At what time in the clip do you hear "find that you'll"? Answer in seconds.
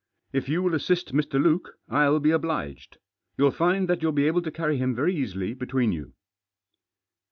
3.51-4.11